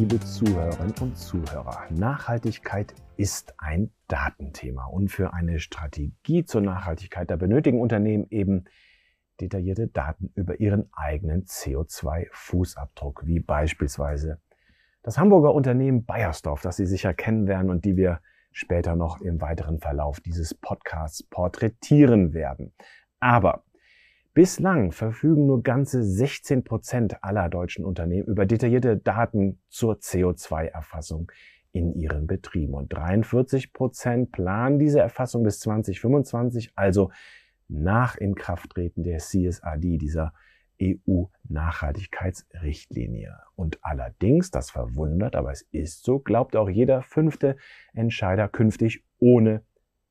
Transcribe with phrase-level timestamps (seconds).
[0.00, 1.82] liebe Zuhörerinnen und Zuhörer.
[1.90, 8.64] Nachhaltigkeit ist ein Datenthema und für eine Strategie zur Nachhaltigkeit, da benötigen Unternehmen eben
[9.42, 14.40] detaillierte Daten über ihren eigenen CO2-Fußabdruck, wie beispielsweise
[15.02, 18.22] das Hamburger Unternehmen Bayersdorf, das Sie sicher kennen werden und die wir
[18.52, 22.72] später noch im weiteren Verlauf dieses Podcasts porträtieren werden.
[23.18, 23.64] Aber
[24.40, 31.30] Bislang verfügen nur ganze 16 Prozent aller deutschen Unternehmen über detaillierte Daten zur CO2-Erfassung
[31.72, 32.72] in ihren Betrieben.
[32.72, 37.10] Und 43 Prozent planen diese Erfassung bis 2025, also
[37.68, 40.32] nach Inkrafttreten der CSRD, dieser
[40.80, 43.36] EU-Nachhaltigkeitsrichtlinie.
[43.56, 47.58] Und allerdings, das verwundert, aber es ist so, glaubt auch jeder fünfte
[47.92, 49.62] Entscheider künftig ohne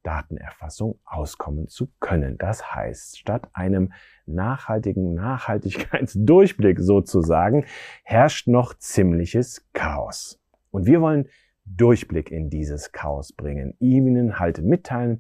[0.04, 2.38] Datenerfassung auskommen zu können.
[2.38, 3.92] Das heißt, statt einem
[4.26, 7.66] nachhaltigen Nachhaltigkeitsdurchblick sozusagen
[8.04, 10.40] herrscht noch ziemliches Chaos.
[10.72, 11.28] Und wir wollen
[11.66, 15.20] Durchblick in dieses Chaos bringen, Ihnen halt mitteilen,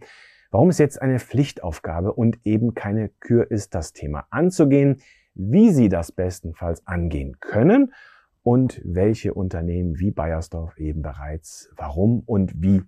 [0.51, 5.01] warum es jetzt eine Pflichtaufgabe und eben keine Kür ist, das Thema anzugehen,
[5.35, 7.93] wie Sie das bestenfalls angehen können
[8.41, 12.81] und welche Unternehmen wie Bayersdorf eben bereits warum und wie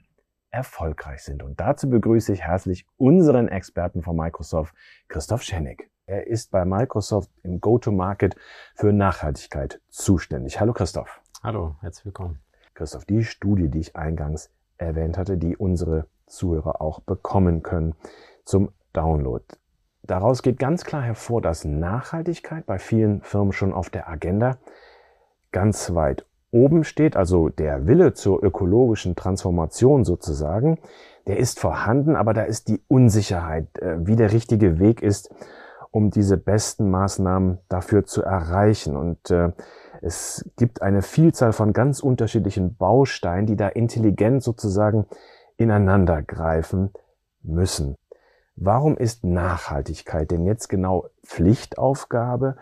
[0.51, 1.43] erfolgreich sind.
[1.43, 4.75] Und dazu begrüße ich herzlich unseren Experten von Microsoft,
[5.07, 5.89] Christoph Schennig.
[6.05, 8.35] Er ist bei Microsoft im Go-to-Market
[8.75, 10.59] für Nachhaltigkeit zuständig.
[10.59, 11.21] Hallo Christoph.
[11.41, 12.39] Hallo, herzlich willkommen.
[12.73, 17.95] Christoph, die Studie, die ich eingangs erwähnt hatte, die unsere Zuhörer auch bekommen können
[18.43, 19.45] zum Download.
[20.03, 24.57] Daraus geht ganz klar hervor, dass Nachhaltigkeit bei vielen Firmen schon auf der Agenda
[25.51, 30.77] ganz weit oben steht, also der Wille zur ökologischen Transformation sozusagen,
[31.27, 35.33] der ist vorhanden, aber da ist die Unsicherheit, äh, wie der richtige Weg ist,
[35.91, 38.95] um diese besten Maßnahmen dafür zu erreichen.
[38.95, 39.51] Und äh,
[40.01, 45.05] es gibt eine Vielzahl von ganz unterschiedlichen Bausteinen, die da intelligent sozusagen
[45.57, 46.91] ineinander greifen
[47.43, 47.97] müssen.
[48.55, 52.57] Warum ist Nachhaltigkeit denn jetzt genau Pflichtaufgabe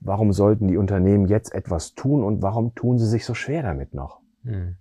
[0.00, 3.94] Warum sollten die Unternehmen jetzt etwas tun und warum tun sie sich so schwer damit
[3.94, 4.20] noch?
[4.44, 4.76] Hm.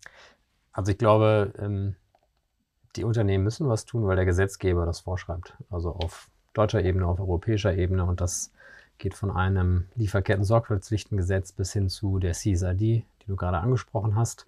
[0.71, 1.95] Also ich glaube, ähm,
[2.95, 5.55] die Unternehmen müssen was tun, weil der Gesetzgeber das vorschreibt.
[5.69, 8.51] Also auf deutscher Ebene, auf europäischer Ebene und das
[8.97, 14.45] geht von einem Lieferketten-Sorgfaltspflichtengesetz bis hin zu der CSRD, die du gerade angesprochen hast,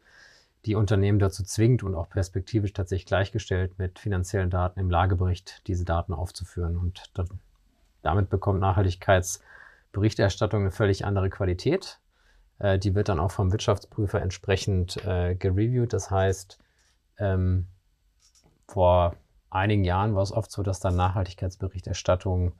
[0.65, 5.85] die Unternehmen dazu zwingt und auch perspektivisch tatsächlich gleichgestellt mit finanziellen Daten im Lagebericht diese
[5.85, 6.77] Daten aufzuführen.
[6.77, 7.11] Und
[8.03, 9.41] damit bekommt Nachhaltigkeits-
[9.91, 11.99] Berichterstattung eine völlig andere Qualität.
[12.59, 15.93] Äh, die wird dann auch vom Wirtschaftsprüfer entsprechend äh, gereviewt.
[15.93, 16.59] Das heißt,
[17.17, 17.67] ähm,
[18.67, 19.15] vor
[19.49, 22.53] einigen Jahren war es oft so, dass dann Nachhaltigkeitsberichterstattung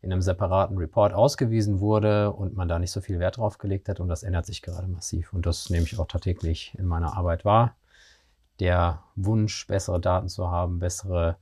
[0.00, 3.88] in einem separaten Report ausgewiesen wurde und man da nicht so viel Wert drauf gelegt
[3.88, 3.98] hat.
[3.98, 5.32] Und das ändert sich gerade massiv.
[5.32, 7.74] Und das nehme ich auch tagtäglich in meiner Arbeit wahr.
[8.60, 11.36] Der Wunsch, bessere Daten zu haben, bessere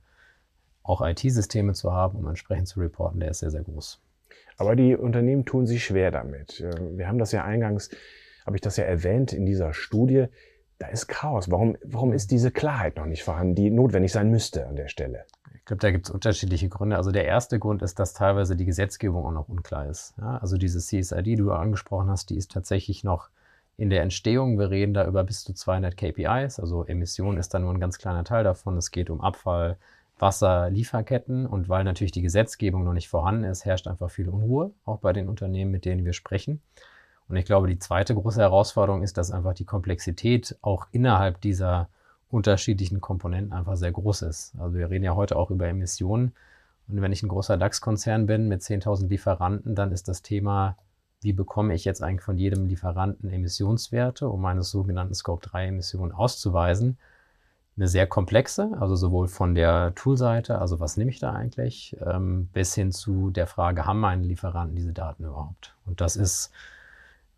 [0.81, 3.99] auch IT-Systeme zu haben, um entsprechend zu reporten, der ist sehr, sehr groß.
[4.57, 6.65] Aber die Unternehmen tun sich schwer damit.
[6.91, 7.89] Wir haben das ja eingangs,
[8.45, 10.25] habe ich das ja erwähnt in dieser Studie.
[10.79, 11.49] Da ist Chaos.
[11.49, 15.25] Warum, warum ist diese Klarheit noch nicht vorhanden, die notwendig sein müsste an der Stelle?
[15.55, 16.97] Ich glaube, da gibt es unterschiedliche Gründe.
[16.97, 20.13] Also der erste Grund ist, dass teilweise die Gesetzgebung auch noch unklar ist.
[20.17, 23.29] Ja, also diese CSID, die du angesprochen hast, die ist tatsächlich noch
[23.75, 24.57] in der Entstehung.
[24.57, 26.59] Wir reden da über bis zu 200 KPIs.
[26.59, 28.77] Also Emission ist da nur ein ganz kleiner Teil davon.
[28.77, 29.77] Es geht um Abfall,
[30.19, 31.45] Wasserlieferketten.
[31.45, 35.13] Und weil natürlich die Gesetzgebung noch nicht vorhanden ist, herrscht einfach viel Unruhe, auch bei
[35.13, 36.61] den Unternehmen, mit denen wir sprechen.
[37.29, 41.89] Und ich glaube, die zweite große Herausforderung ist, dass einfach die Komplexität auch innerhalb dieser
[42.29, 44.53] unterschiedlichen Komponenten einfach sehr groß ist.
[44.57, 46.33] Also wir reden ja heute auch über Emissionen.
[46.87, 50.77] Und wenn ich ein großer DAX-Konzern bin mit 10.000 Lieferanten, dann ist das Thema,
[51.21, 56.97] wie bekomme ich jetzt eigentlich von jedem Lieferanten Emissionswerte, um meine sogenannten Scope-3-Emissionen auszuweisen
[57.77, 62.47] eine sehr komplexe, also sowohl von der Toolseite, also was nehme ich da eigentlich, ähm,
[62.51, 65.75] bis hin zu der Frage, haben meine Lieferanten diese Daten überhaupt?
[65.85, 66.51] Und das ist,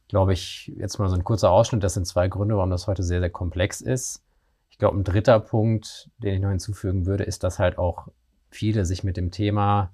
[0.07, 1.83] glaube ich, jetzt mal so ein kurzer Ausschnitt.
[1.83, 4.24] Das sind zwei Gründe, warum das heute sehr, sehr komplex ist.
[4.69, 8.07] Ich glaube, ein dritter Punkt, den ich noch hinzufügen würde, ist, dass halt auch
[8.50, 9.91] viele sich mit dem Thema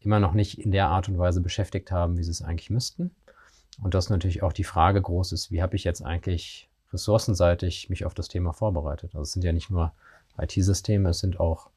[0.00, 3.14] immer noch nicht in der Art und Weise beschäftigt haben, wie sie es eigentlich müssten.
[3.80, 8.04] Und dass natürlich auch die Frage groß ist, wie habe ich jetzt eigentlich ressourcenseitig mich
[8.04, 9.10] auf das Thema vorbereitet.
[9.14, 9.92] Also es sind ja nicht nur
[10.38, 11.70] IT-Systeme, es sind auch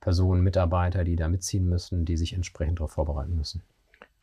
[0.00, 3.62] Personen, Mitarbeiter, die da mitziehen müssen, die sich entsprechend darauf vorbereiten müssen.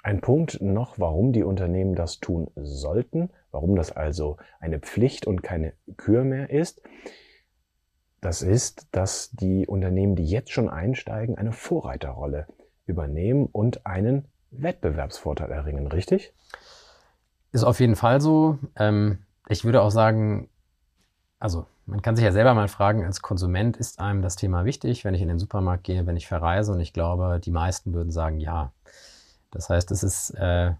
[0.03, 5.41] Ein Punkt noch, warum die Unternehmen das tun sollten, warum das also eine Pflicht und
[5.41, 6.81] keine Kür mehr ist.
[8.21, 12.47] Das ist, dass die Unternehmen, die jetzt schon einsteigen, eine Vorreiterrolle
[12.85, 16.33] übernehmen und einen Wettbewerbsvorteil erringen, richtig?
[17.51, 18.59] Ist auf jeden Fall so.
[18.77, 20.49] Ähm, ich würde auch sagen,
[21.39, 25.05] also man kann sich ja selber mal fragen, als Konsument ist einem das Thema wichtig,
[25.05, 28.11] wenn ich in den Supermarkt gehe, wenn ich verreise und ich glaube, die meisten würden
[28.11, 28.71] sagen, ja.
[29.51, 30.73] Das heißt, es ist äh,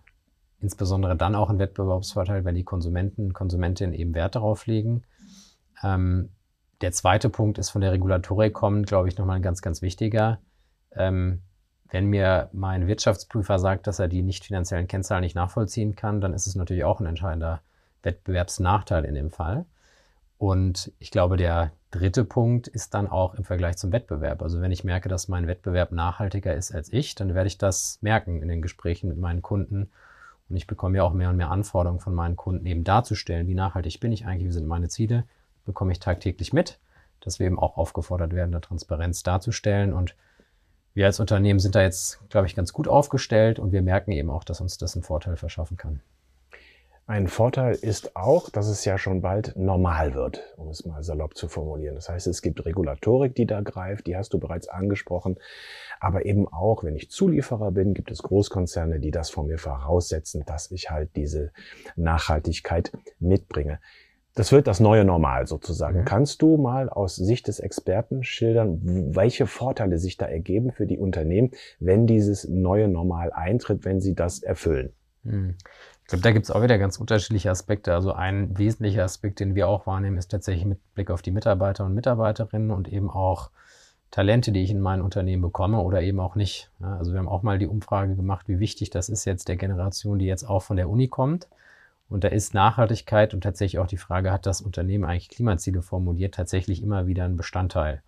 [0.60, 5.04] insbesondere dann auch ein Wettbewerbsvorteil, wenn die Konsumenten, Konsumentinnen eben Wert darauf legen.
[5.84, 6.30] Ähm,
[6.82, 10.40] der zweite Punkt ist von der Regulatorik kommend, glaube ich, nochmal ein ganz, ganz wichtiger.
[10.92, 11.42] Ähm,
[11.90, 16.34] wenn mir mein Wirtschaftsprüfer sagt, dass er die nicht finanziellen Kennzahlen nicht nachvollziehen kann, dann
[16.34, 17.62] ist es natürlich auch ein entscheidender
[18.06, 19.66] Wettbewerbsnachteil in dem Fall.
[20.38, 24.42] Und ich glaube, der dritte Punkt ist dann auch im Vergleich zum Wettbewerb.
[24.42, 28.00] Also wenn ich merke, dass mein Wettbewerb nachhaltiger ist als ich, dann werde ich das
[28.02, 29.90] merken in den Gesprächen mit meinen Kunden.
[30.50, 33.56] Und ich bekomme ja auch mehr und mehr Anforderungen von meinen Kunden, eben darzustellen, wie
[33.56, 35.24] nachhaltig bin ich eigentlich, wie sind meine Ziele,
[35.66, 36.80] bekomme ich tagtäglich mit,
[37.22, 39.94] dass wir eben auch aufgefordert werden, da Transparenz darzustellen.
[39.94, 40.16] Und
[40.94, 44.30] wir als Unternehmen sind da jetzt, glaube ich, ganz gut aufgestellt und wir merken eben
[44.30, 46.02] auch, dass uns das einen Vorteil verschaffen kann.
[47.08, 51.38] Ein Vorteil ist auch, dass es ja schon bald normal wird, um es mal salopp
[51.38, 51.94] zu formulieren.
[51.94, 55.38] Das heißt, es gibt Regulatorik, die da greift, die hast du bereits angesprochen.
[56.00, 60.46] Aber eben auch, wenn ich Zulieferer bin, gibt es Großkonzerne, die das von mir voraussetzen,
[60.48, 61.52] dass ich halt diese
[61.96, 63.80] Nachhaltigkeit mitbringe.
[64.34, 66.00] Das wird das neue Normal sozusagen.
[66.00, 66.06] Mhm.
[66.06, 68.80] Kannst du mal aus Sicht des Experten schildern,
[69.16, 74.16] welche Vorteile sich da ergeben für die Unternehmen, wenn dieses neue Normal eintritt, wenn sie
[74.16, 74.92] das erfüllen?
[76.06, 77.92] Ich glaube, da gibt es auch wieder ganz unterschiedliche Aspekte.
[77.92, 81.84] Also ein wesentlicher Aspekt, den wir auch wahrnehmen, ist tatsächlich mit Blick auf die Mitarbeiter
[81.84, 83.50] und Mitarbeiterinnen und eben auch
[84.12, 86.70] Talente, die ich in meinem Unternehmen bekomme oder eben auch nicht.
[86.80, 90.20] Also wir haben auch mal die Umfrage gemacht, wie wichtig das ist jetzt der Generation,
[90.20, 91.48] die jetzt auch von der Uni kommt.
[92.08, 96.36] Und da ist Nachhaltigkeit und tatsächlich auch die Frage, hat das Unternehmen eigentlich Klimaziele formuliert,
[96.36, 98.04] tatsächlich immer wieder ein Bestandteil.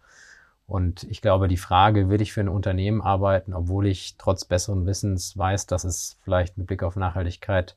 [0.67, 4.85] Und ich glaube, die Frage, will ich für ein Unternehmen arbeiten, obwohl ich trotz besseren
[4.85, 7.75] Wissens weiß, dass es vielleicht mit Blick auf Nachhaltigkeit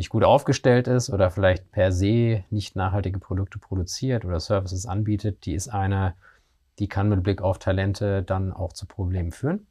[0.00, 5.44] nicht gut aufgestellt ist oder vielleicht per se nicht nachhaltige Produkte produziert oder Services anbietet,
[5.44, 6.14] die ist eine,
[6.78, 9.66] die kann mit Blick auf Talente dann auch zu Problemen führen.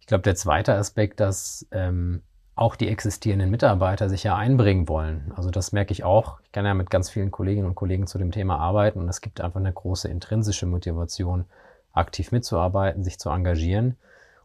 [0.00, 2.22] Ich glaube, der zweite Aspekt, dass ähm,
[2.54, 5.32] auch die existierenden Mitarbeiter sich ja einbringen wollen.
[5.36, 6.40] Also das merke ich auch.
[6.42, 9.20] Ich kann ja mit ganz vielen Kolleginnen und Kollegen zu dem Thema arbeiten und es
[9.20, 11.44] gibt einfach eine große intrinsische Motivation,
[11.92, 13.98] aktiv mitzuarbeiten, sich zu engagieren.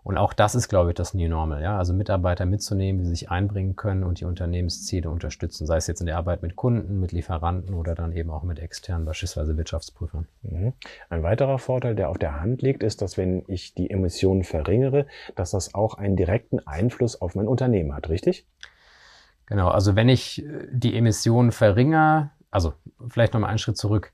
[0.09, 1.61] Und auch das ist, glaube ich, das New Normal.
[1.61, 1.77] Ja?
[1.77, 6.07] Also Mitarbeiter mitzunehmen, die sich einbringen können und die Unternehmensziele unterstützen, sei es jetzt in
[6.07, 10.27] der Arbeit mit Kunden, mit Lieferanten oder dann eben auch mit externen, beispielsweise Wirtschaftsprüfern.
[10.41, 10.73] Mhm.
[11.11, 15.06] Ein weiterer Vorteil, der auf der Hand liegt, ist, dass wenn ich die Emissionen verringere,
[15.35, 18.47] dass das auch einen direkten Einfluss auf mein Unternehmen hat, richtig?
[19.45, 22.73] Genau, also wenn ich äh, die Emissionen verringere, also
[23.09, 24.12] vielleicht nochmal einen Schritt zurück,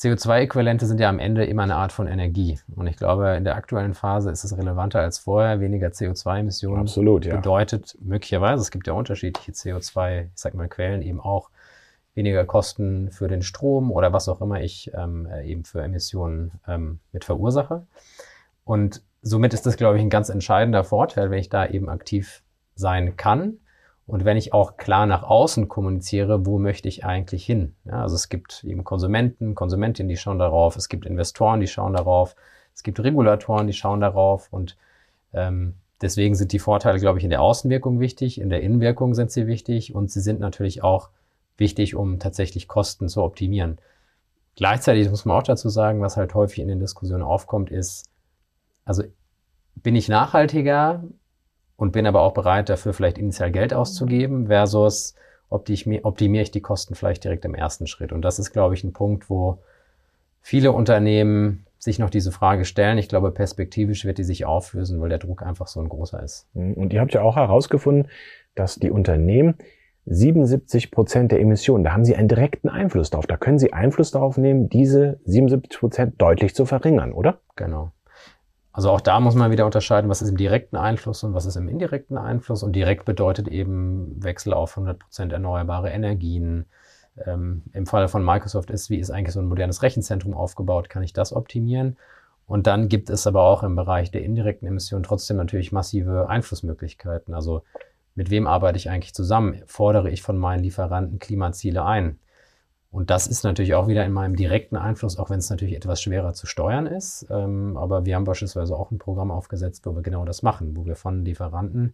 [0.00, 2.58] CO2-Äquivalente sind ja am Ende immer eine Art von Energie.
[2.74, 5.60] Und ich glaube, in der aktuellen Phase ist es relevanter als vorher.
[5.60, 7.36] Weniger CO2-Emissionen Absolut, ja.
[7.36, 11.50] bedeutet möglicherweise, es gibt ja unterschiedliche CO2, ich sag mal, Quellen eben auch
[12.14, 17.00] weniger Kosten für den Strom oder was auch immer ich ähm, eben für Emissionen ähm,
[17.12, 17.86] mit verursache.
[18.64, 22.42] Und somit ist das, glaube ich, ein ganz entscheidender Vorteil, wenn ich da eben aktiv
[22.74, 23.58] sein kann
[24.10, 27.76] und wenn ich auch klar nach außen kommuniziere, wo möchte ich eigentlich hin?
[27.84, 31.92] Ja, also es gibt eben Konsumenten, Konsumentinnen, die schauen darauf, es gibt Investoren, die schauen
[31.92, 32.34] darauf,
[32.74, 34.48] es gibt Regulatoren, die schauen darauf.
[34.52, 34.76] Und
[35.32, 39.30] ähm, deswegen sind die Vorteile, glaube ich, in der Außenwirkung wichtig, in der Innenwirkung sind
[39.30, 39.94] sie wichtig.
[39.94, 41.10] Und sie sind natürlich auch
[41.56, 43.78] wichtig, um tatsächlich Kosten zu optimieren.
[44.56, 48.06] Gleichzeitig muss man auch dazu sagen, was halt häufig in den Diskussionen aufkommt, ist,
[48.84, 49.04] also
[49.76, 51.04] bin ich nachhaltiger,
[51.80, 55.14] und bin aber auch bereit, dafür vielleicht initial Geld auszugeben, versus
[55.48, 58.12] optimiere ich die Kosten vielleicht direkt im ersten Schritt.
[58.12, 59.58] Und das ist, glaube ich, ein Punkt, wo
[60.42, 62.98] viele Unternehmen sich noch diese Frage stellen.
[62.98, 66.46] Ich glaube, perspektivisch wird die sich auflösen, weil der Druck einfach so ein großer ist.
[66.52, 66.74] Mhm.
[66.74, 68.08] Und ihr habt ja auch herausgefunden,
[68.54, 69.54] dass die Unternehmen
[70.04, 73.26] 77 Prozent der Emissionen, da haben sie einen direkten Einfluss darauf.
[73.26, 77.38] Da können sie Einfluss darauf nehmen, diese 77 Prozent deutlich zu verringern, oder?
[77.56, 77.92] Genau.
[78.72, 81.56] Also auch da muss man wieder unterscheiden, was ist im direkten Einfluss und was ist
[81.56, 82.62] im indirekten Einfluss.
[82.62, 86.66] Und direkt bedeutet eben Wechsel auf 100 Prozent erneuerbare Energien.
[87.26, 91.02] Ähm, Im Fall von Microsoft ist, wie ist eigentlich so ein modernes Rechenzentrum aufgebaut, kann
[91.02, 91.96] ich das optimieren?
[92.46, 97.34] Und dann gibt es aber auch im Bereich der indirekten Emissionen trotzdem natürlich massive Einflussmöglichkeiten.
[97.34, 97.62] Also
[98.14, 99.62] mit wem arbeite ich eigentlich zusammen?
[99.66, 102.18] Fordere ich von meinen Lieferanten Klimaziele ein?
[102.90, 106.02] Und das ist natürlich auch wieder in meinem direkten Einfluss, auch wenn es natürlich etwas
[106.02, 107.26] schwerer zu steuern ist.
[107.30, 110.86] Ähm, aber wir haben beispielsweise auch ein Programm aufgesetzt, wo wir genau das machen, wo
[110.86, 111.92] wir von Lieferanten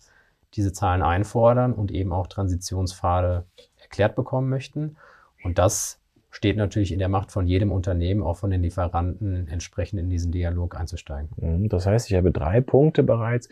[0.54, 3.44] diese Zahlen einfordern und eben auch Transitionspfade
[3.78, 4.96] erklärt bekommen möchten.
[5.44, 6.00] Und das
[6.30, 10.32] steht natürlich in der Macht von jedem Unternehmen, auch von den Lieferanten, entsprechend in diesen
[10.32, 11.28] Dialog einzusteigen.
[11.36, 13.48] Mhm, das heißt, ich habe drei Punkte bereits,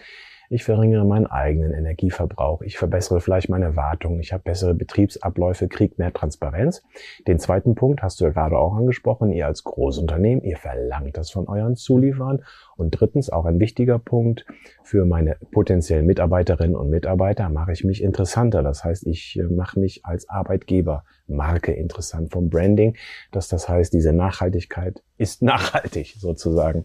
[0.48, 5.94] ich verringere meinen eigenen Energieverbrauch, ich verbessere vielleicht meine Wartung, ich habe bessere Betriebsabläufe, kriege
[5.98, 6.82] mehr Transparenz.
[7.26, 11.30] Den zweiten Punkt hast du ja gerade auch angesprochen, ihr als Großunternehmen, ihr verlangt das
[11.30, 12.42] von euren Zulieferern.
[12.76, 14.46] Und drittens, auch ein wichtiger Punkt,
[14.82, 18.62] für meine potenziellen Mitarbeiterinnen und Mitarbeiter mache ich mich interessanter.
[18.62, 22.96] Das heißt, ich äh, mache mich als Arbeitgeber Marke interessant vom Branding,
[23.32, 26.84] dass das heißt, diese Nachhaltigkeit ist nachhaltig sozusagen.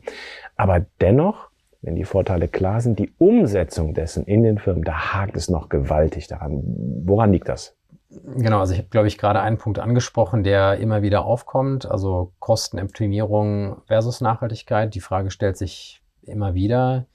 [0.55, 1.48] Aber dennoch,
[1.81, 5.69] wenn die Vorteile klar sind, die Umsetzung dessen in den Firmen, da hakt es noch
[5.69, 6.61] gewaltig daran.
[7.05, 7.75] Woran liegt das?
[8.09, 12.33] Genau, also ich habe, glaube ich, gerade einen Punkt angesprochen, der immer wieder aufkommt, also
[12.39, 14.95] Kostenoptimierung versus Nachhaltigkeit.
[14.95, 17.05] Die Frage stellt sich immer wieder.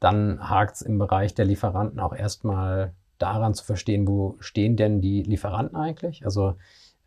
[0.00, 5.00] Dann hakt es im Bereich der Lieferanten auch erstmal daran zu verstehen, wo stehen denn
[5.00, 6.24] die Lieferanten eigentlich?
[6.24, 6.54] Also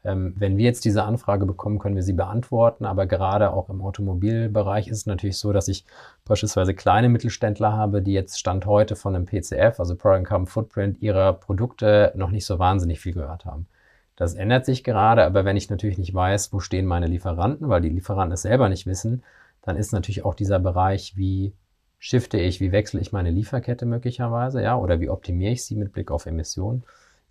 [0.03, 2.85] wenn wir jetzt diese Anfrage bekommen, können wir sie beantworten.
[2.85, 5.85] Aber gerade auch im Automobilbereich ist es natürlich so, dass ich
[6.25, 11.01] beispielsweise kleine Mittelständler habe, die jetzt Stand heute von einem PCF, also Product Carbon Footprint,
[11.01, 13.67] ihrer Produkte noch nicht so wahnsinnig viel gehört haben.
[14.15, 17.81] Das ändert sich gerade, aber wenn ich natürlich nicht weiß, wo stehen meine Lieferanten, weil
[17.81, 19.23] die Lieferanten es selber nicht wissen,
[19.61, 21.53] dann ist natürlich auch dieser Bereich, wie
[21.97, 25.93] shifte ich, wie wechsle ich meine Lieferkette möglicherweise, ja, oder wie optimiere ich sie mit
[25.93, 26.83] Blick auf Emissionen,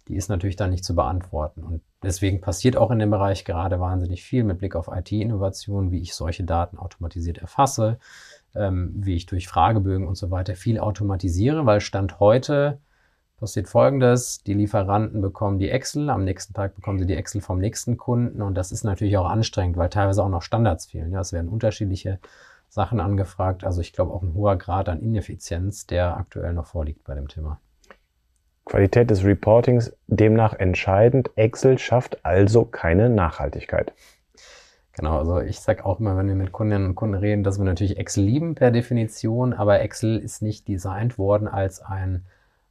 [0.09, 1.63] die ist natürlich dann nicht zu beantworten.
[1.63, 6.01] Und deswegen passiert auch in dem Bereich gerade wahnsinnig viel mit Blick auf IT-Innovation, wie
[6.01, 7.99] ich solche Daten automatisiert erfasse,
[8.55, 12.79] ähm, wie ich durch Fragebögen und so weiter viel automatisiere, weil Stand heute
[13.39, 17.59] passiert Folgendes, die Lieferanten bekommen die Excel, am nächsten Tag bekommen sie die Excel vom
[17.59, 21.11] nächsten Kunden und das ist natürlich auch anstrengend, weil teilweise auch noch Standards fehlen.
[21.11, 22.19] Ja, es werden unterschiedliche
[22.69, 23.65] Sachen angefragt.
[23.65, 27.29] Also ich glaube auch ein hoher Grad an Ineffizienz, der aktuell noch vorliegt bei dem
[27.29, 27.61] Thema.
[28.71, 31.31] Qualität des Reportings demnach entscheidend.
[31.35, 33.93] Excel schafft also keine Nachhaltigkeit.
[34.93, 37.65] Genau, also ich sage auch immer, wenn wir mit Kundinnen und Kunden reden, dass wir
[37.65, 42.25] natürlich Excel lieben per Definition, aber Excel ist nicht designt worden als ein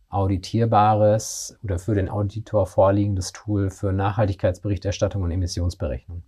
[0.07, 6.23] auditierbares oder für den Auditor vorliegendes Tool für Nachhaltigkeitsberichterstattung und Emissionsberechnung.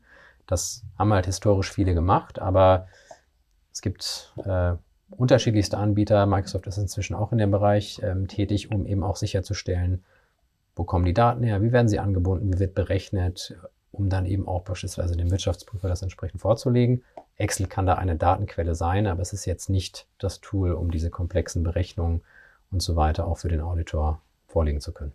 [0.47, 2.87] Das haben halt historisch viele gemacht, aber
[3.71, 4.73] es gibt äh,
[5.12, 6.25] unterschiedlichste Anbieter.
[6.25, 10.03] Microsoft ist inzwischen auch in dem Bereich ähm, tätig, um eben auch sicherzustellen,
[10.75, 13.56] wo kommen die Daten her, wie werden sie angebunden, wie wird berechnet,
[13.91, 17.03] um dann eben auch beispielsweise dem Wirtschaftsprüfer das entsprechend vorzulegen.
[17.38, 21.10] Excel kann da eine Datenquelle sein, aber es ist jetzt nicht das Tool, um diese
[21.10, 22.22] komplexen Berechnungen
[22.72, 25.12] und so weiter auch für den Auditor vorlegen zu können.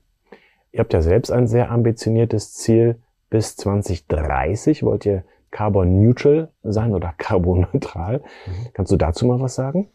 [0.72, 2.96] Ihr habt ja selbst ein sehr ambitioniertes Ziel.
[3.30, 8.18] Bis 2030 wollt ihr carbon neutral sein oder carbonneutral.
[8.46, 8.68] Mhm.
[8.74, 9.88] Kannst du dazu mal was sagen?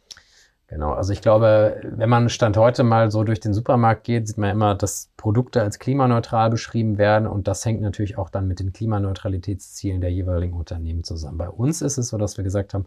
[0.72, 4.38] Genau, also ich glaube, wenn man Stand heute mal so durch den Supermarkt geht, sieht
[4.38, 8.62] man immer, dass Produkte als klimaneutral beschrieben werden und das hängt natürlich auch dann mit
[8.62, 11.38] den Klimaneutralitätszielen der jeweiligen Unternehmen zusammen.
[11.38, 12.86] Bei uns ist es so, dass wir gesagt haben,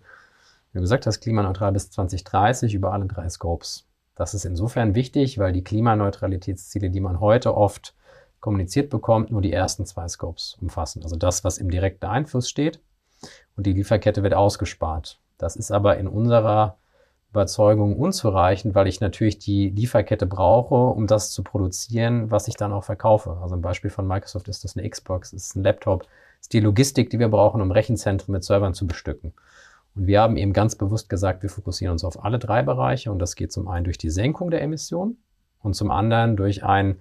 [0.72, 3.86] wie gesagt hast, klimaneutral bis 2030 über alle drei Scopes.
[4.14, 7.94] Das ist insofern wichtig, weil die Klimaneutralitätsziele, die man heute oft
[8.44, 11.02] kommuniziert bekommt, nur die ersten zwei Scopes umfassen.
[11.02, 12.78] Also das, was im direkten Einfluss steht.
[13.56, 15.18] Und die Lieferkette wird ausgespart.
[15.38, 16.76] Das ist aber in unserer
[17.30, 22.74] Überzeugung unzureichend, weil ich natürlich die Lieferkette brauche, um das zu produzieren, was ich dann
[22.74, 23.38] auch verkaufe.
[23.40, 26.06] Also ein Beispiel von Microsoft ist das eine Xbox, ist ein Laptop,
[26.38, 29.32] ist die Logistik, die wir brauchen, um Rechenzentren mit Servern zu bestücken.
[29.94, 33.20] Und wir haben eben ganz bewusst gesagt, wir fokussieren uns auf alle drei Bereiche und
[33.20, 35.16] das geht zum einen durch die Senkung der Emissionen
[35.62, 37.00] und zum anderen durch ein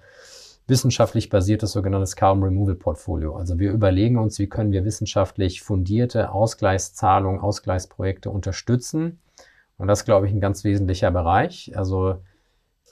[0.68, 3.36] wissenschaftlich basiertes sogenanntes Carbon Removal Portfolio.
[3.36, 9.20] Also wir überlegen uns, wie können wir wissenschaftlich fundierte Ausgleichszahlungen, Ausgleichsprojekte unterstützen.
[9.78, 11.74] Und das glaube ich, ein ganz wesentlicher Bereich.
[11.76, 12.22] Also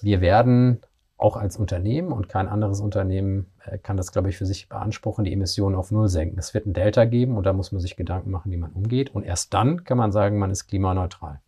[0.01, 0.81] wir werden
[1.21, 5.23] auch als Unternehmen und kein anderes Unternehmen äh, kann das, glaube ich, für sich beanspruchen,
[5.23, 6.39] die Emissionen auf Null senken.
[6.39, 9.13] Es wird ein Delta geben und da muss man sich Gedanken machen, wie man umgeht.
[9.13, 11.39] Und erst dann kann man sagen, man ist klimaneutral.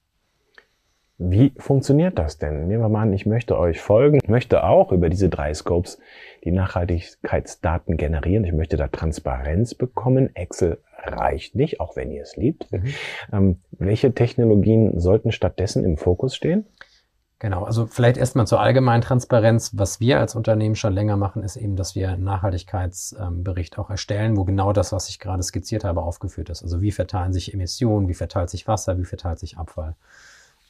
[1.17, 2.67] Wie funktioniert das denn?
[2.67, 5.99] Nehmen wir mal an, ich möchte euch folgen, ich möchte auch über diese drei Scopes
[6.43, 8.43] die Nachhaltigkeitsdaten generieren.
[8.45, 10.35] Ich möchte da Transparenz bekommen.
[10.35, 12.71] Excel reicht nicht, auch wenn ihr es liebt.
[12.71, 12.93] Mhm.
[13.31, 16.65] Ähm, welche Technologien sollten stattdessen im Fokus stehen?
[17.39, 19.71] Genau, also vielleicht erstmal zur allgemeinen Transparenz.
[19.75, 24.37] Was wir als Unternehmen schon länger machen, ist eben, dass wir einen Nachhaltigkeitsbericht auch erstellen,
[24.37, 26.63] wo genau das, was ich gerade skizziert habe, aufgeführt ist.
[26.63, 29.95] Also wie verteilen sich Emissionen, wie verteilt sich Wasser, wie verteilt sich Abfall.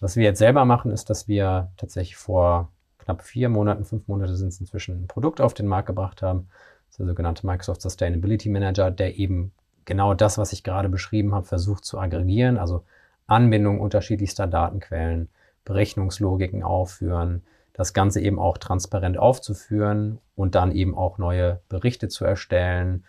[0.04, 4.36] Was wir jetzt selber machen, ist, dass wir tatsächlich vor knapp vier Monaten, fünf Monate
[4.36, 6.50] sind es inzwischen ein Produkt auf den Markt gebracht haben.
[6.50, 9.54] Das ist der sogenannte Microsoft Sustainability Manager, der eben
[9.86, 12.84] genau das, was ich gerade beschrieben habe, versucht zu aggregieren, also
[13.28, 15.30] Anbindung unterschiedlichster Datenquellen,
[15.64, 22.26] Berechnungslogiken aufführen, das Ganze eben auch transparent aufzuführen und dann eben auch neue Berichte zu
[22.26, 23.06] erstellen,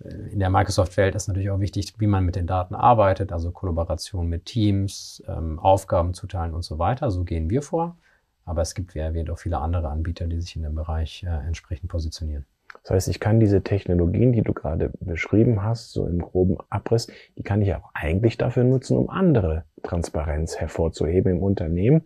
[0.00, 4.28] in der Microsoft-Welt ist natürlich auch wichtig, wie man mit den Daten arbeitet, also Kollaboration
[4.28, 7.10] mit Teams, ähm, Aufgaben zuteilen und so weiter.
[7.10, 7.96] So gehen wir vor.
[8.44, 11.46] Aber es gibt, wie erwähnt, auch viele andere Anbieter, die sich in dem Bereich äh,
[11.46, 12.46] entsprechend positionieren.
[12.82, 17.08] Das heißt, ich kann diese Technologien, die du gerade beschrieben hast, so im groben Abriss,
[17.36, 22.02] die kann ich auch eigentlich dafür nutzen, um andere Transparenz hervorzuheben im Unternehmen.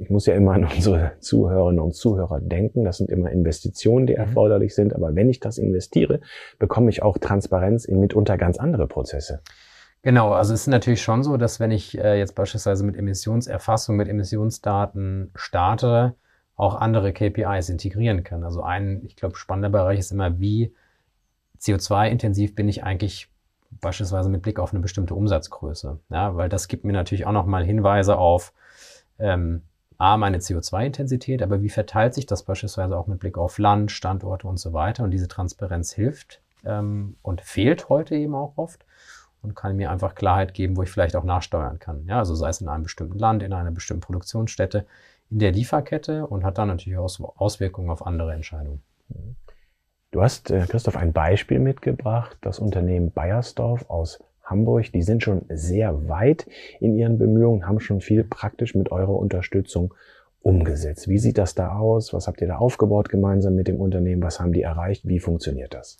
[0.00, 2.84] Ich muss ja immer an unsere Zuhörerinnen und Zuhörer denken.
[2.84, 4.20] Das sind immer Investitionen, die mhm.
[4.20, 4.94] erforderlich sind.
[4.94, 6.20] Aber wenn ich das investiere,
[6.58, 9.40] bekomme ich auch Transparenz in mitunter ganz andere Prozesse.
[10.02, 13.96] Genau, also es ist natürlich schon so, dass wenn ich äh, jetzt beispielsweise mit Emissionserfassung,
[13.96, 16.14] mit Emissionsdaten starte,
[16.54, 18.44] auch andere KPIs integrieren kann.
[18.44, 20.72] Also ein, ich glaube, spannender Bereich ist immer, wie
[21.60, 23.28] CO2-intensiv bin ich eigentlich
[23.80, 25.98] beispielsweise mit Blick auf eine bestimmte Umsatzgröße.
[26.10, 28.52] Ja, weil das gibt mir natürlich auch nochmal Hinweise auf
[29.18, 29.62] ähm,
[29.98, 34.46] A, meine CO2-Intensität, aber wie verteilt sich das beispielsweise auch mit Blick auf Land, Standorte
[34.46, 35.02] und so weiter.
[35.02, 38.84] Und diese Transparenz hilft ähm, und fehlt heute eben auch oft
[39.42, 42.06] und kann mir einfach Klarheit geben, wo ich vielleicht auch nachsteuern kann.
[42.06, 44.86] Ja, also sei es in einem bestimmten Land, in einer bestimmten Produktionsstätte,
[45.30, 48.82] in der Lieferkette und hat dann natürlich auch Auswirkungen auf andere Entscheidungen.
[50.10, 54.92] Du hast, äh, Christoph, ein Beispiel mitgebracht, das Unternehmen Bayersdorf aus Hamburg.
[54.92, 56.46] Die sind schon sehr weit
[56.80, 59.94] in ihren Bemühungen, haben schon viel praktisch mit eurer Unterstützung
[60.40, 61.08] umgesetzt.
[61.08, 62.12] Wie sieht das da aus?
[62.12, 64.22] Was habt ihr da aufgebaut gemeinsam mit dem Unternehmen?
[64.22, 65.06] Was haben die erreicht?
[65.06, 65.96] Wie funktioniert das?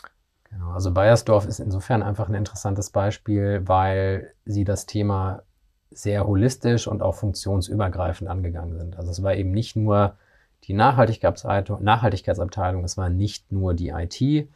[0.50, 5.42] Genau, also Bayersdorf ist insofern einfach ein interessantes Beispiel, weil sie das Thema
[5.90, 8.96] sehr holistisch und auch funktionsübergreifend angegangen sind.
[8.96, 10.14] Also es war eben nicht nur
[10.64, 14.48] die Nachhaltigkeitsabteilung, es war nicht nur die IT,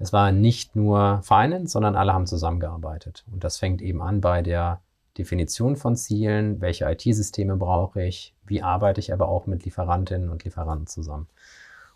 [0.00, 3.24] es war nicht nur Finance, sondern alle haben zusammengearbeitet.
[3.30, 4.80] Und das fängt eben an bei der
[5.18, 10.44] Definition von Zielen, welche IT-Systeme brauche ich, wie arbeite ich aber auch mit Lieferantinnen und
[10.44, 11.28] Lieferanten zusammen.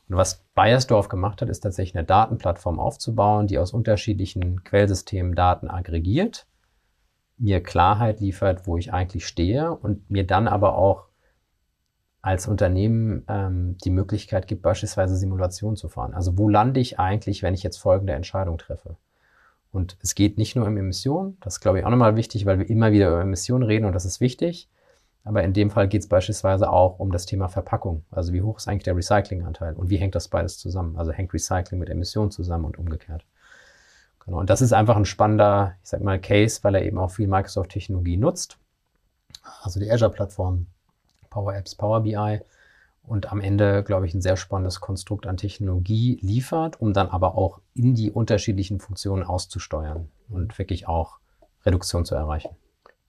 [0.07, 5.69] Und was Bayersdorf gemacht hat, ist tatsächlich eine Datenplattform aufzubauen, die aus unterschiedlichen Quellsystemen Daten
[5.69, 6.47] aggregiert,
[7.39, 11.07] mir Klarheit liefert, wo ich eigentlich stehe und mir dann aber auch
[12.25, 16.15] als Unternehmen ähm, die Möglichkeit gibt, beispielsweise Simulationen zu fahren.
[16.15, 18.97] Also wo lande ich eigentlich, wenn ich jetzt folgende Entscheidung treffe?
[19.73, 22.59] Und es geht nicht nur um Emissionen, das ist, glaube ich, auch nochmal wichtig, weil
[22.59, 24.71] wir immer wieder über Emissionen reden und das ist wichtig.
[25.23, 28.05] Aber in dem Fall geht es beispielsweise auch um das Thema Verpackung.
[28.11, 30.97] Also wie hoch ist eigentlich der Recyclinganteil und wie hängt das beides zusammen?
[30.97, 33.27] Also hängt Recycling mit Emissionen zusammen und umgekehrt.
[34.25, 34.39] Genau.
[34.39, 37.29] Und das ist einfach ein spannender, ich sag mal, Case, weil er eben auch viel
[37.29, 38.57] Microsoft-Technologie nutzt.
[39.63, 40.69] Also die Azure-Plattform,
[41.35, 42.41] Power Apps, Power BI
[43.03, 47.37] und am Ende, glaube ich, ein sehr spannendes Konstrukt an Technologie liefert, um dann aber
[47.37, 51.19] auch in die unterschiedlichen Funktionen auszusteuern und wirklich auch
[51.67, 52.51] Reduktion zu erreichen.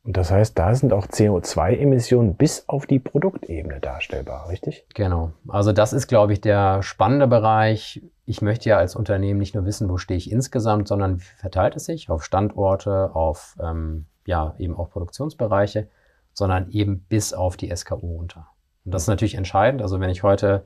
[0.03, 4.85] Und das heißt, da sind auch CO2-Emissionen bis auf die Produktebene darstellbar, richtig?
[4.93, 5.31] Genau.
[5.47, 8.03] Also das ist, glaube ich, der spannende Bereich.
[8.25, 11.75] Ich möchte ja als Unternehmen nicht nur wissen, wo stehe ich insgesamt, sondern wie verteilt
[11.75, 15.87] es sich auf Standorte, auf ähm, ja eben auch Produktionsbereiche,
[16.35, 18.47] sondern eben bis auf die SKU runter.
[18.85, 19.81] Und das ist natürlich entscheidend.
[19.81, 20.65] Also wenn ich heute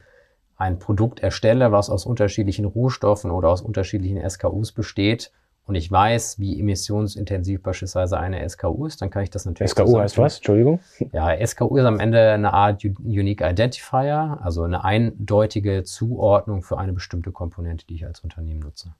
[0.58, 5.32] ein Produkt erstelle, was aus unterschiedlichen Rohstoffen oder aus unterschiedlichen SKUs besteht,
[5.70, 9.70] und ich weiß, wie emissionsintensiv beispielsweise eine SKU ist, dann kann ich das natürlich.
[9.70, 10.38] SKU heißt was?
[10.38, 10.80] Entschuldigung.
[11.12, 16.92] Ja, SKU ist am Ende eine Art Unique Identifier, also eine eindeutige Zuordnung für eine
[16.92, 18.96] bestimmte Komponente, die ich als Unternehmen nutze.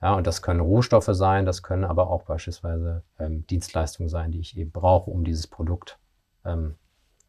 [0.00, 4.38] Ja, und das können Rohstoffe sein, das können aber auch beispielsweise ähm, Dienstleistungen sein, die
[4.38, 5.98] ich eben brauche, um dieses Produkt
[6.44, 6.74] ähm,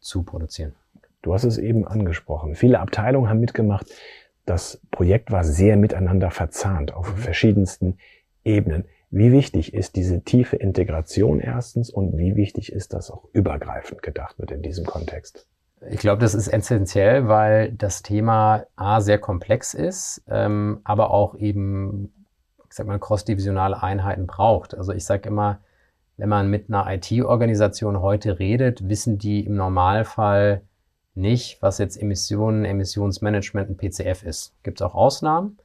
[0.00, 0.74] zu produzieren.
[1.22, 2.54] Du hast es eben angesprochen.
[2.54, 3.86] Viele Abteilungen haben mitgemacht.
[4.44, 7.18] Das Projekt war sehr miteinander verzahnt auf mhm.
[7.18, 7.98] verschiedensten
[8.44, 8.84] Ebenen.
[9.10, 14.38] Wie wichtig ist diese tiefe Integration erstens und wie wichtig ist das auch übergreifend gedacht
[14.38, 15.46] wird in diesem Kontext?
[15.88, 21.36] Ich glaube, das ist essentiell, weil das Thema A sehr komplex ist, ähm, aber auch
[21.36, 22.26] eben,
[22.68, 24.74] ich sag mal, cross-divisionale Einheiten braucht.
[24.74, 25.60] Also ich sage immer,
[26.16, 30.62] wenn man mit einer IT-Organisation heute redet, wissen die im Normalfall
[31.14, 34.54] nicht, was jetzt Emissionen, Emissionsmanagement und PCF ist.
[34.62, 35.58] Gibt es auch Ausnahmen.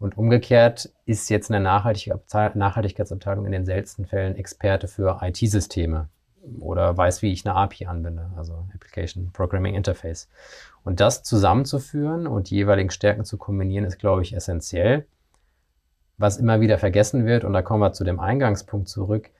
[0.00, 6.08] Und umgekehrt ist jetzt eine Nachhaltigkeitsabteilung in den seltensten Fällen Experte für IT-Systeme
[6.60, 10.28] oder weiß, wie ich eine API anbinde, also Application Programming Interface.
[10.82, 15.06] Und das zusammenzuführen und die jeweiligen Stärken zu kombinieren, ist, glaube ich, essentiell.
[16.18, 19.30] Was immer wieder vergessen wird, und da kommen wir zu dem Eingangspunkt zurück,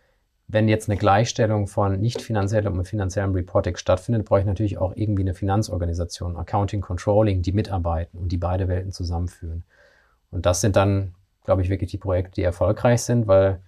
[0.47, 4.93] wenn jetzt eine Gleichstellung von nicht finanziellem und finanziellem Reporting stattfindet, brauche ich natürlich auch
[4.95, 9.65] irgendwie eine Finanzorganisation, Accounting, Controlling, die mitarbeiten und die beide Welten zusammenführen.
[10.31, 13.61] Und das sind dann, glaube ich, wirklich die Projekte, die erfolgreich sind, weil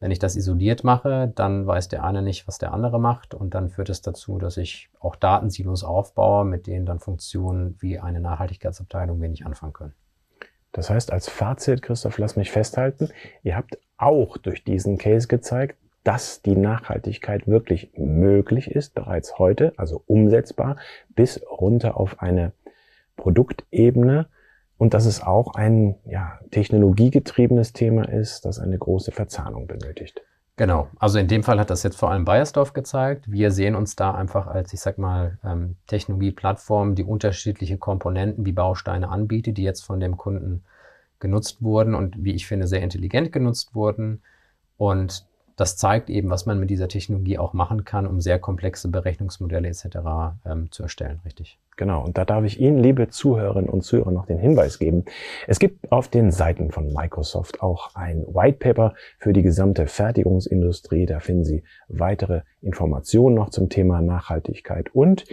[0.00, 3.34] wenn ich das isoliert mache, dann weiß der eine nicht, was der andere macht.
[3.34, 8.00] Und dann führt es dazu, dass ich auch Datensilos aufbaue, mit denen dann Funktionen wie
[8.00, 9.94] eine Nachhaltigkeitsabteilung wenig anfangen können.
[10.72, 13.10] Das heißt, als Fazit, Christoph, lass mich festhalten,
[13.44, 19.72] ihr habt auch durch diesen Case gezeigt, dass die Nachhaltigkeit wirklich möglich ist, bereits heute,
[19.76, 20.76] also umsetzbar,
[21.10, 22.52] bis runter auf eine
[23.16, 24.26] Produktebene
[24.78, 30.22] und dass es auch ein ja, technologiegetriebenes Thema ist, das eine große Verzahnung benötigt.
[30.56, 33.30] Genau, also in dem Fall hat das jetzt vor allem Bayersdorf gezeigt.
[33.30, 38.52] Wir sehen uns da einfach als, ich sag mal, ähm, Technologieplattform, die unterschiedliche Komponenten wie
[38.52, 40.64] Bausteine anbietet, die jetzt von dem Kunden
[41.20, 44.22] genutzt wurden und wie ich finde, sehr intelligent genutzt wurden.
[44.76, 48.88] Und das zeigt eben, was man mit dieser Technologie auch machen kann, um sehr komplexe
[48.88, 49.86] Berechnungsmodelle etc.
[50.46, 51.58] Ähm, zu erstellen, richtig?
[51.76, 55.04] Genau, und da darf ich Ihnen, liebe Zuhörerinnen und Zuhörer, noch den Hinweis geben.
[55.46, 61.06] Es gibt auf den Seiten von Microsoft auch ein White Paper für die gesamte Fertigungsindustrie.
[61.06, 65.24] Da finden Sie weitere Informationen noch zum Thema Nachhaltigkeit und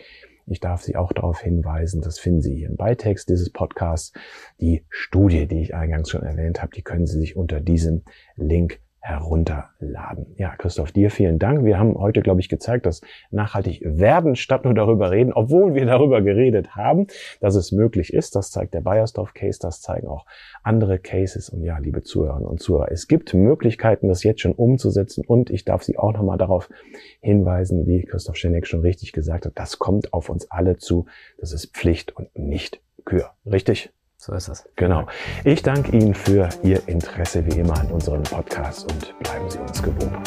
[0.52, 4.14] ich darf Sie auch darauf hinweisen, das finden Sie hier im Beitext dieses Podcasts,
[4.60, 8.02] die Studie, die ich eingangs schon erwähnt habe, die können Sie sich unter diesem
[8.36, 10.36] Link herunterladen.
[10.38, 11.64] Ja, Christoph, dir vielen Dank.
[11.64, 15.86] Wir haben heute, glaube ich, gezeigt, dass nachhaltig werden statt nur darüber reden, obwohl wir
[15.86, 17.08] darüber geredet haben,
[17.40, 18.36] dass es möglich ist.
[18.36, 20.26] Das zeigt der Bayersdorf-Case, das zeigen auch
[20.64, 21.50] andere Cases.
[21.50, 25.24] Und ja, liebe Zuhörerinnen und Zuhörer, es gibt Möglichkeiten, das jetzt schon umzusetzen.
[25.26, 26.70] Und ich darf Sie auch nochmal darauf
[27.22, 31.06] hinweisen, wie Christoph Schenek schon richtig gesagt hat, das kommt auf uns alle zu.
[31.38, 33.32] Das ist Pflicht und nicht Kür.
[33.46, 33.92] Richtig?
[34.22, 34.68] So ist es.
[34.76, 35.08] Genau.
[35.46, 39.82] Ich danke Ihnen für Ihr Interesse wie immer an unserem Podcast und bleiben Sie uns
[39.82, 40.22] gewogen.